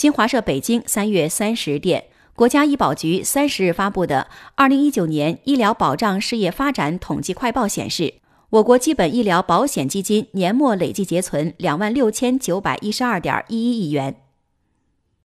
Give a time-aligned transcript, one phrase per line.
[0.00, 2.04] 新华社北京三月三十日电
[2.34, 8.14] 国家医保局三十日发布的二零一九年医疗保障事业发展统计快报显示
[8.48, 14.29] 我国基本医疗保险基金年末累计结存两万六千九百一十二点一一亿元。